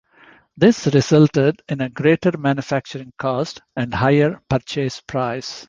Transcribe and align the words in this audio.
This 0.57 0.87
resulted 0.91 1.61
in 1.69 1.79
a 1.79 1.87
greater 1.91 2.35
manufacturing 2.35 3.13
cost, 3.19 3.61
and 3.75 3.93
higher 3.93 4.41
purchase 4.49 4.99
price. 4.99 5.59